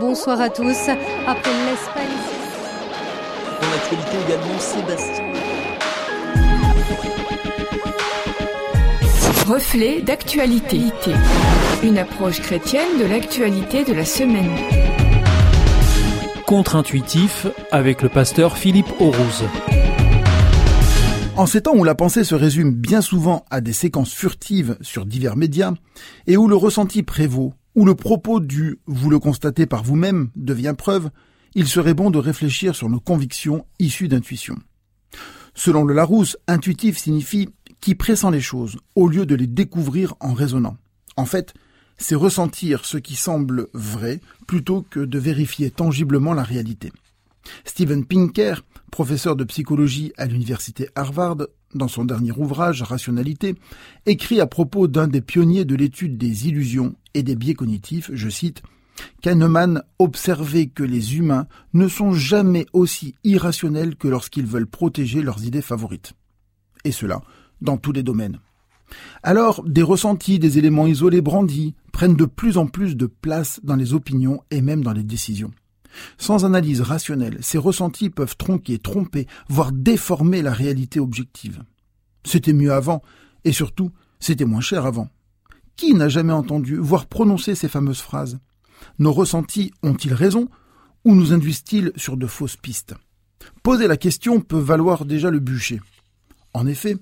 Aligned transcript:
Bonsoir 0.00 0.40
à 0.40 0.48
tous. 0.48 0.88
Après 1.26 1.50
l'Espagne. 1.66 2.06
Dans 3.60 3.68
l'actualité 3.68 4.16
également, 4.26 4.58
Sébastien. 4.60 5.24
Reflet 9.46 10.02
d'actualité. 10.02 10.80
Une 11.82 11.98
approche 11.98 12.40
chrétienne 12.40 12.98
de 13.00 13.06
l'actualité 13.06 13.84
de 13.84 13.92
la 13.92 14.04
semaine. 14.04 14.52
Contre-intuitif 16.46 17.48
avec 17.72 18.02
le 18.02 18.08
pasteur 18.08 18.56
Philippe 18.56 18.92
Aurouz. 19.00 19.44
En 21.36 21.46
ces 21.46 21.62
temps 21.62 21.74
où 21.74 21.84
la 21.84 21.94
pensée 21.94 22.24
se 22.24 22.34
résume 22.34 22.72
bien 22.72 23.00
souvent 23.00 23.44
à 23.50 23.60
des 23.60 23.72
séquences 23.72 24.12
furtives 24.12 24.76
sur 24.80 25.06
divers 25.06 25.36
médias, 25.36 25.72
et 26.26 26.36
où 26.36 26.46
le 26.48 26.56
ressenti 26.56 27.02
prévaut, 27.02 27.54
où 27.78 27.84
le 27.84 27.94
propos 27.94 28.40
du 28.40 28.80
vous 28.86 29.08
le 29.08 29.20
constatez 29.20 29.64
par 29.64 29.84
vous-même 29.84 30.30
devient 30.34 30.74
preuve, 30.76 31.10
il 31.54 31.68
serait 31.68 31.94
bon 31.94 32.10
de 32.10 32.18
réfléchir 32.18 32.74
sur 32.74 32.88
nos 32.88 32.98
convictions 32.98 33.66
issues 33.78 34.08
d'intuition. 34.08 34.56
Selon 35.54 35.84
le 35.84 35.94
Larousse, 35.94 36.36
intuitif 36.48 36.98
signifie 36.98 37.50
qui 37.78 37.94
pressent 37.94 38.28
les 38.32 38.40
choses, 38.40 38.78
au 38.96 39.06
lieu 39.06 39.26
de 39.26 39.36
les 39.36 39.46
découvrir 39.46 40.14
en 40.18 40.34
raisonnant. 40.34 40.76
En 41.16 41.24
fait, 41.24 41.54
c'est 41.98 42.16
ressentir 42.16 42.84
ce 42.84 42.96
qui 42.96 43.14
semble 43.14 43.68
vrai 43.74 44.20
plutôt 44.48 44.84
que 44.90 44.98
de 44.98 45.18
vérifier 45.20 45.70
tangiblement 45.70 46.34
la 46.34 46.42
réalité. 46.42 46.90
Steven 47.64 48.04
Pinker, 48.04 48.64
professeur 48.90 49.36
de 49.36 49.44
psychologie 49.44 50.12
à 50.16 50.26
l'université 50.26 50.88
Harvard, 50.94 51.46
dans 51.74 51.88
son 51.88 52.04
dernier 52.04 52.32
ouvrage 52.32 52.82
Rationalité, 52.82 53.54
écrit 54.06 54.40
à 54.40 54.46
propos 54.46 54.88
d'un 54.88 55.08
des 55.08 55.20
pionniers 55.20 55.64
de 55.64 55.74
l'étude 55.74 56.16
des 56.16 56.48
illusions 56.48 56.94
et 57.14 57.22
des 57.22 57.36
biais 57.36 57.54
cognitifs, 57.54 58.10
je 58.12 58.28
cite, 58.28 58.62
Kahneman 59.22 59.82
observait 59.98 60.66
que 60.66 60.82
les 60.82 61.16
humains 61.16 61.46
ne 61.72 61.88
sont 61.88 62.12
jamais 62.12 62.66
aussi 62.72 63.14
irrationnels 63.24 63.96
que 63.96 64.08
lorsqu'ils 64.08 64.46
veulent 64.46 64.66
protéger 64.66 65.22
leurs 65.22 65.44
idées 65.44 65.62
favorites. 65.62 66.14
Et 66.84 66.92
cela 66.92 67.20
dans 67.60 67.76
tous 67.76 67.92
les 67.92 68.02
domaines. 68.02 68.38
Alors, 69.22 69.62
des 69.64 69.82
ressentis, 69.82 70.38
des 70.38 70.58
éléments 70.58 70.86
isolés 70.86 71.20
brandis 71.20 71.74
prennent 71.92 72.16
de 72.16 72.24
plus 72.24 72.56
en 72.56 72.66
plus 72.66 72.96
de 72.96 73.06
place 73.06 73.60
dans 73.62 73.76
les 73.76 73.92
opinions 73.94 74.42
et 74.50 74.62
même 74.62 74.82
dans 74.82 74.92
les 74.92 75.02
décisions. 75.02 75.50
Sans 76.18 76.44
analyse 76.44 76.80
rationnelle, 76.80 77.38
ces 77.40 77.58
ressentis 77.58 78.10
peuvent 78.10 78.36
tronquer, 78.36 78.78
tromper, 78.78 79.26
voire 79.48 79.72
déformer 79.72 80.42
la 80.42 80.52
réalité 80.52 81.00
objective. 81.00 81.62
C'était 82.24 82.52
mieux 82.52 82.72
avant, 82.72 83.02
et 83.44 83.52
surtout, 83.52 83.90
c'était 84.20 84.44
moins 84.44 84.60
cher 84.60 84.86
avant. 84.86 85.08
Qui 85.76 85.94
n'a 85.94 86.08
jamais 86.08 86.32
entendu, 86.32 86.76
voire 86.76 87.06
prononcé 87.06 87.54
ces 87.54 87.68
fameuses 87.68 88.00
phrases? 88.00 88.38
Nos 88.98 89.12
ressentis 89.12 89.72
ont-ils 89.82 90.14
raison, 90.14 90.48
ou 91.04 91.14
nous 91.14 91.32
induisent-ils 91.32 91.92
sur 91.96 92.16
de 92.16 92.26
fausses 92.26 92.56
pistes? 92.56 92.94
Poser 93.62 93.86
la 93.86 93.96
question 93.96 94.40
peut 94.40 94.58
valoir 94.58 95.04
déjà 95.04 95.30
le 95.30 95.38
bûcher. 95.38 95.80
En 96.54 96.66
effet, 96.66 96.96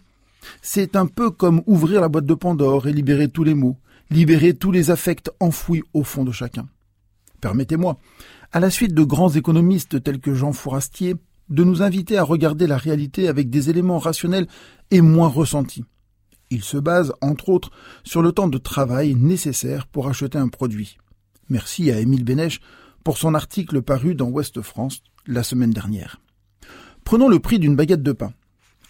c'est 0.62 0.96
un 0.96 1.06
peu 1.06 1.30
comme 1.30 1.62
ouvrir 1.66 2.00
la 2.00 2.08
boîte 2.08 2.26
de 2.26 2.34
Pandore 2.34 2.86
et 2.86 2.92
libérer 2.92 3.28
tous 3.28 3.44
les 3.44 3.54
mots, 3.54 3.78
libérer 4.10 4.54
tous 4.54 4.70
les 4.70 4.90
affects 4.90 5.30
enfouis 5.40 5.82
au 5.94 6.04
fond 6.04 6.24
de 6.24 6.32
chacun. 6.32 6.68
Permettez-moi, 7.40 7.98
à 8.56 8.58
la 8.58 8.70
suite 8.70 8.94
de 8.94 9.04
grands 9.04 9.28
économistes 9.28 10.02
tels 10.02 10.18
que 10.18 10.32
Jean 10.32 10.54
Fourastier, 10.54 11.16
de 11.50 11.62
nous 11.62 11.82
inviter 11.82 12.16
à 12.16 12.22
regarder 12.22 12.66
la 12.66 12.78
réalité 12.78 13.28
avec 13.28 13.50
des 13.50 13.68
éléments 13.68 13.98
rationnels 13.98 14.46
et 14.90 15.02
moins 15.02 15.28
ressentis. 15.28 15.84
Il 16.48 16.62
se 16.62 16.78
base, 16.78 17.12
entre 17.20 17.50
autres, 17.50 17.70
sur 18.02 18.22
le 18.22 18.32
temps 18.32 18.48
de 18.48 18.56
travail 18.56 19.14
nécessaire 19.14 19.86
pour 19.86 20.08
acheter 20.08 20.38
un 20.38 20.48
produit. 20.48 20.96
Merci 21.50 21.90
à 21.90 22.00
Émile 22.00 22.24
Bénèche 22.24 22.62
pour 23.04 23.18
son 23.18 23.34
article 23.34 23.82
paru 23.82 24.14
dans 24.14 24.30
Ouest 24.30 24.62
France 24.62 25.02
la 25.26 25.42
semaine 25.42 25.72
dernière. 25.72 26.22
Prenons 27.04 27.28
le 27.28 27.40
prix 27.40 27.58
d'une 27.58 27.76
baguette 27.76 28.02
de 28.02 28.12
pain. 28.12 28.32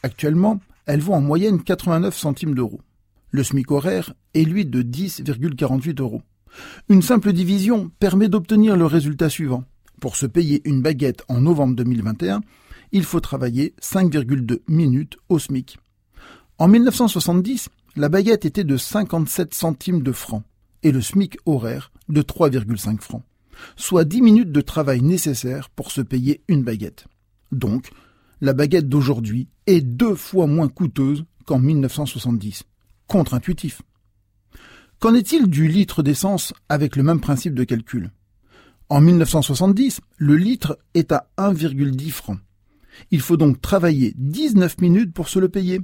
Actuellement, 0.04 0.60
elle 0.84 1.00
vaut 1.00 1.14
en 1.14 1.20
moyenne 1.20 1.60
89 1.60 2.16
centimes 2.16 2.54
d'euros. 2.54 2.82
Le 3.32 3.42
SMIC 3.42 3.68
horaire 3.72 4.14
est 4.32 4.44
lui 4.44 4.64
de 4.64 4.84
10,48 4.84 6.00
euros. 6.00 6.22
Une 6.88 7.02
simple 7.02 7.32
division 7.32 7.90
permet 7.98 8.28
d'obtenir 8.28 8.76
le 8.76 8.86
résultat 8.86 9.28
suivant. 9.28 9.64
Pour 10.00 10.16
se 10.16 10.26
payer 10.26 10.62
une 10.64 10.82
baguette 10.82 11.24
en 11.28 11.40
novembre 11.40 11.74
2021, 11.76 12.40
il 12.92 13.04
faut 13.04 13.20
travailler 13.20 13.74
5,2 13.80 14.60
minutes 14.68 15.16
au 15.28 15.38
SMIC. 15.38 15.78
En 16.58 16.68
1970, 16.68 17.68
la 17.96 18.08
baguette 18.08 18.44
était 18.44 18.64
de 18.64 18.76
57 18.76 19.54
centimes 19.54 20.02
de 20.02 20.12
francs 20.12 20.42
et 20.82 20.92
le 20.92 21.00
SMIC 21.00 21.38
horaire 21.46 21.90
de 22.08 22.22
3,5 22.22 23.00
francs, 23.00 23.22
soit 23.76 24.04
10 24.04 24.22
minutes 24.22 24.52
de 24.52 24.60
travail 24.60 25.02
nécessaires 25.02 25.70
pour 25.70 25.90
se 25.90 26.00
payer 26.00 26.42
une 26.48 26.62
baguette. 26.62 27.06
Donc, 27.52 27.90
la 28.40 28.52
baguette 28.52 28.88
d'aujourd'hui 28.88 29.48
est 29.66 29.80
deux 29.80 30.14
fois 30.14 30.46
moins 30.46 30.68
coûteuse 30.68 31.24
qu'en 31.46 31.58
1970. 31.58 32.64
Contre-intuitif. 33.06 33.82
Qu'en 34.98 35.14
est-il 35.14 35.48
du 35.48 35.68
litre 35.68 36.02
d'essence 36.02 36.54
avec 36.70 36.96
le 36.96 37.02
même 37.02 37.20
principe 37.20 37.54
de 37.54 37.64
calcul? 37.64 38.10
En 38.88 39.02
1970, 39.02 40.00
le 40.16 40.36
litre 40.36 40.78
est 40.94 41.12
à 41.12 41.28
1,10 41.36 42.10
francs. 42.10 42.38
Il 43.10 43.20
faut 43.20 43.36
donc 43.36 43.60
travailler 43.60 44.14
19 44.16 44.80
minutes 44.80 45.12
pour 45.12 45.28
se 45.28 45.38
le 45.38 45.50
payer. 45.50 45.80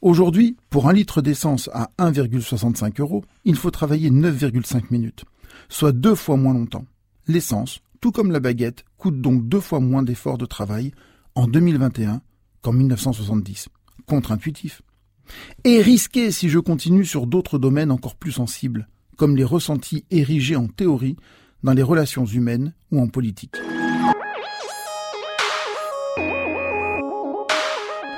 Aujourd'hui, 0.00 0.56
pour 0.70 0.88
un 0.88 0.94
litre 0.94 1.20
d'essence 1.20 1.68
à 1.74 1.90
1,65 1.98 3.00
euros, 3.00 3.24
il 3.44 3.56
faut 3.56 3.70
travailler 3.70 4.10
9,5 4.10 4.84
minutes, 4.90 5.26
soit 5.68 5.92
deux 5.92 6.14
fois 6.14 6.38
moins 6.38 6.54
longtemps. 6.54 6.86
L'essence, 7.26 7.80
tout 8.00 8.12
comme 8.12 8.32
la 8.32 8.40
baguette, 8.40 8.84
coûte 8.96 9.20
donc 9.20 9.46
deux 9.46 9.60
fois 9.60 9.80
moins 9.80 10.02
d'efforts 10.02 10.38
de 10.38 10.46
travail 10.46 10.92
en 11.34 11.46
2021 11.46 12.22
qu'en 12.62 12.72
1970. 12.72 13.68
Contre-intuitif. 14.06 14.80
Et 15.64 15.80
risqué 15.80 16.30
si 16.30 16.48
je 16.48 16.58
continue 16.58 17.04
sur 17.04 17.26
d'autres 17.26 17.58
domaines 17.58 17.90
encore 17.90 18.16
plus 18.16 18.32
sensibles, 18.32 18.88
comme 19.16 19.36
les 19.36 19.44
ressentis 19.44 20.04
érigés 20.10 20.56
en 20.56 20.68
théorie 20.68 21.16
dans 21.62 21.72
les 21.72 21.82
relations 21.82 22.26
humaines 22.26 22.74
ou 22.90 23.00
en 23.00 23.08
politique. 23.08 23.56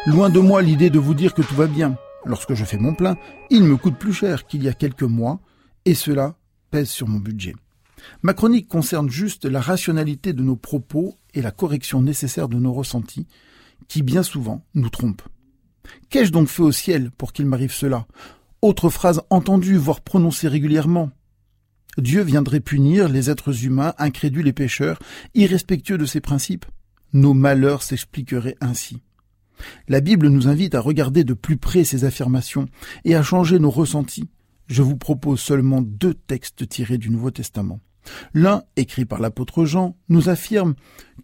Loin 0.07 0.31
de 0.31 0.39
moi 0.39 0.63
l'idée 0.63 0.91
de 0.91 1.01
vous 1.01 1.15
dire 1.15 1.35
que 1.35 1.43
tout 1.43 1.55
va 1.55 1.67
bien. 1.67 1.97
Lorsque 2.25 2.55
je 2.55 2.65
fais 2.65 2.79
mon 2.79 2.95
plein, 2.95 3.17
il 3.51 3.65
me 3.65 3.77
coûte 3.77 3.97
plus 3.97 4.13
cher 4.13 4.47
qu'il 4.47 4.63
y 4.63 4.69
a 4.69 4.73
quelques 4.73 5.03
mois, 5.03 5.41
et 5.85 5.95
cela 5.95 6.37
pèse 6.71 6.91
sur 6.91 7.09
mon 7.09 7.19
budget. 7.19 7.55
Ma 8.23 8.35
chronique 8.35 8.69
concerne 8.69 9.11
juste 9.11 9.47
la 9.47 9.61
rationalité 9.61 10.33
de 10.33 10.43
nos 10.43 10.57
propos 10.57 11.17
et 11.35 11.43
la 11.43 11.51
correction 11.51 12.03
nécessaire 12.03 12.49
de 12.49 12.57
nos 12.57 12.73
ressentis, 12.73 13.27
qui 13.89 14.03
bien 14.03 14.23
souvent 14.23 14.65
nous 14.75 14.91
trompent. 14.91 15.23
Qu'ai-je 16.11 16.33
donc 16.33 16.49
fait 16.49 16.63
au 16.63 16.73
ciel 16.73 17.11
pour 17.11 17.33
qu'il 17.33 17.47
m'arrive 17.47 17.73
cela? 17.73 18.07
Autre 18.63 18.89
phrase 18.89 19.23
entendue, 19.31 19.77
voire 19.77 20.01
prononcée 20.01 20.49
régulièrement. 20.49 21.11
Dieu 21.99 22.23
viendrait 22.23 22.61
punir 22.61 23.09
les 23.09 23.31
êtres 23.31 23.65
humains, 23.65 23.95
incrédules 23.99 24.49
et 24.49 24.53
pécheurs, 24.53 24.99
irrespectueux 25.35 25.99
de 25.99 26.07
ses 26.07 26.21
principes. 26.21 26.67
Nos 27.13 27.35
malheurs 27.35 27.83
s'expliqueraient 27.83 28.57
ainsi. 28.61 29.03
La 29.89 30.01
Bible 30.01 30.29
nous 30.29 30.49
invite 30.49 30.75
à 30.75 30.81
regarder 30.81 31.25
de 31.25 31.33
plus 31.33 31.57
près 31.57 31.85
ces 31.85 32.05
affirmations 32.05 32.67
et 33.05 33.15
à 33.15 33.23
changer 33.23 33.59
nos 33.59 33.71
ressentis. 33.71 34.29
Je 34.67 34.83
vous 34.83 34.97
propose 34.97 35.41
seulement 35.41 35.81
deux 35.81 36.15
textes 36.15 36.69
tirés 36.69 36.99
du 36.99 37.11
Nouveau 37.11 37.31
Testament. 37.31 37.81
L'un, 38.35 38.63
écrit 38.77 39.05
par 39.05 39.21
l'apôtre 39.21 39.65
Jean, 39.65 39.97
nous 40.09 40.29
affirme 40.29 40.75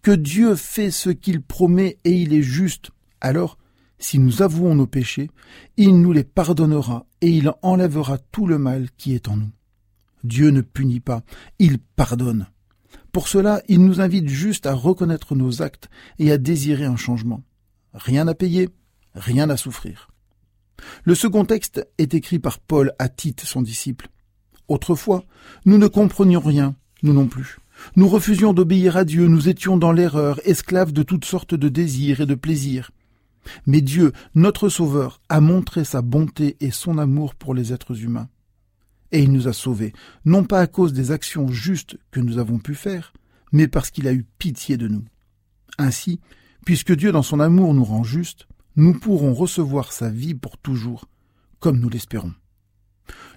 que 0.03 0.11
Dieu 0.11 0.55
fait 0.55 0.91
ce 0.91 1.11
qu'il 1.11 1.43
promet 1.43 1.99
et 2.05 2.12
il 2.12 2.33
est 2.33 2.43
juste. 2.43 2.91
Alors, 3.21 3.59
si 4.02 4.18
nous 4.18 4.42
avouons 4.42 4.74
nos 4.74 4.86
péchés, 4.86 5.30
il 5.76 6.00
nous 6.00 6.12
les 6.12 6.24
pardonnera 6.24 7.06
et 7.20 7.28
il 7.28 7.52
enlèvera 7.62 8.18
tout 8.18 8.46
le 8.46 8.58
mal 8.58 8.88
qui 8.96 9.14
est 9.14 9.28
en 9.28 9.36
nous. 9.36 9.50
Dieu 10.24 10.50
ne 10.50 10.60
punit 10.60 11.00
pas, 11.00 11.22
il 11.58 11.78
pardonne. 11.78 12.49
Pour 13.12 13.28
cela, 13.28 13.62
il 13.69 13.84
nous 13.84 14.00
invite 14.00 14.28
juste 14.28 14.66
à 14.66 14.75
reconnaître 14.75 15.34
nos 15.34 15.62
actes 15.62 15.88
et 16.19 16.32
à 16.32 16.38
désirer 16.38 16.84
un 16.84 16.96
changement. 16.96 17.43
Rien 17.94 18.26
à 18.26 18.34
payer, 18.34 18.70
rien 19.14 19.50
à 19.50 19.56
souffrir. 19.56 20.08
Le 21.05 21.14
second 21.14 21.44
texte 21.44 21.87
est 21.98 22.14
écrit 22.14 22.38
par 22.38 22.58
Paul 22.58 22.93
à 22.98 23.08
Tite, 23.08 23.43
son 23.43 23.62
disciple. 23.62 24.08
Autrefois, 24.69 25.25
nous 25.64 25.78
ne 25.78 25.87
comprenions 25.87 26.40
rien, 26.40 26.75
nous 27.02 27.12
non 27.12 27.28
plus. 27.28 27.58
Nous 27.96 28.08
refusions 28.08 28.52
d'obéir 28.52 28.96
à 28.96 29.05
Dieu, 29.05 29.28
nous 29.28 29.48
étions 29.48 29.76
dans 29.76 29.93
l'erreur, 29.93 30.40
esclaves 30.44 30.93
de 30.93 31.02
toutes 31.02 31.25
sortes 31.25 31.55
de 31.55 31.69
désirs 31.69 32.20
et 32.20 32.26
de 32.26 32.34
plaisirs. 32.34 32.90
Mais 33.67 33.81
Dieu, 33.81 34.12
notre 34.35 34.69
Sauveur, 34.69 35.21
a 35.29 35.41
montré 35.41 35.85
sa 35.85 36.03
bonté 36.03 36.56
et 36.61 36.71
son 36.71 36.99
amour 36.99 37.35
pour 37.35 37.55
les 37.55 37.73
êtres 37.73 38.03
humains. 38.03 38.29
Et 39.11 39.23
il 39.23 39.33
nous 39.33 39.47
a 39.47 39.53
sauvés, 39.53 39.93
non 40.25 40.44
pas 40.44 40.61
à 40.61 40.67
cause 40.67 40.93
des 40.93 41.11
actions 41.11 41.49
justes 41.49 41.99
que 42.11 42.21
nous 42.21 42.39
avons 42.39 42.59
pu 42.59 42.75
faire, 42.75 43.12
mais 43.53 43.69
parce 43.69 43.91
qu'il 43.91 44.09
a 44.09 44.12
eu 44.12 44.25
pitié 44.39 44.77
de 44.77 44.89
nous. 44.89 45.05
Ainsi, 45.79 46.21
puisque 46.65 46.94
Dieu 46.94 47.12
dans 47.12 47.23
son 47.23 47.41
amour 47.41 47.75
nous 47.75 47.85
rend 47.85 48.05
justes, 48.05 48.47
nous 48.77 48.99
pourrons 48.99 49.35
recevoir 49.35 49.93
sa 49.93 50.09
vie 50.09 50.35
pour 50.35 50.56
toujours, 50.56 51.09
comme 51.61 51.79
nous 51.79 51.91
l'espérons. 51.91 52.33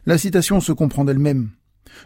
La 0.05 0.17
citation 0.17 0.61
se 0.61 0.71
comprend 0.71 1.03
d'elle-même. 1.03 1.49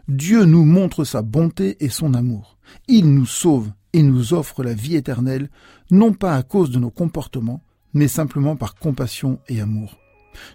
Dieu 0.07 0.45
nous 0.45 0.65
montre 0.65 1.03
sa 1.03 1.21
bonté 1.21 1.77
et 1.83 1.89
son 1.89 2.13
amour, 2.13 2.57
Il 2.87 3.13
nous 3.13 3.25
sauve 3.25 3.71
et 3.93 4.03
nous 4.03 4.33
offre 4.33 4.63
la 4.63 4.73
vie 4.73 4.95
éternelle, 4.95 5.49
non 5.91 6.13
pas 6.13 6.35
à 6.35 6.43
cause 6.43 6.69
de 6.69 6.79
nos 6.79 6.91
comportements, 6.91 7.63
mais 7.93 8.07
simplement 8.07 8.55
par 8.55 8.75
compassion 8.75 9.39
et 9.47 9.61
amour. 9.61 9.97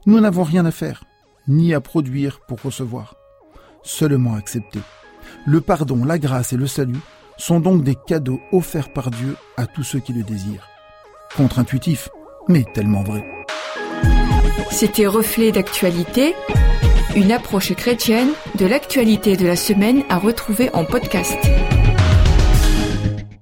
Nous 0.06 0.20
n'avons 0.20 0.42
rien 0.42 0.64
à 0.66 0.70
faire, 0.70 1.04
ni 1.48 1.74
à 1.74 1.80
produire 1.80 2.40
pour 2.46 2.62
recevoir, 2.62 3.16
seulement 3.82 4.34
accepter. 4.34 4.80
Le 5.46 5.60
pardon, 5.60 6.04
la 6.04 6.18
grâce 6.18 6.52
et 6.52 6.56
le 6.56 6.66
salut 6.66 7.00
sont 7.36 7.60
donc 7.60 7.82
des 7.82 7.96
cadeaux 7.96 8.40
offerts 8.52 8.92
par 8.92 9.10
Dieu 9.10 9.36
à 9.56 9.66
tous 9.66 9.82
ceux 9.82 10.00
qui 10.00 10.12
le 10.12 10.22
désirent. 10.22 10.68
Contre-intuitif, 11.36 12.08
mais 12.48 12.64
tellement 12.74 13.02
vrai. 13.02 13.24
C'était 14.70 15.06
Reflet 15.06 15.52
d'actualité, 15.52 16.34
une 17.16 17.32
approche 17.32 17.74
chrétienne 17.74 18.30
de 18.58 18.66
l'actualité 18.66 19.36
de 19.36 19.46
la 19.46 19.56
semaine 19.56 20.02
à 20.08 20.18
retrouver 20.18 20.70
en 20.74 20.84
podcast. 20.84 21.38